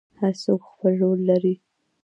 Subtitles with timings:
[0.19, 1.53] هر څوک خپل رول لري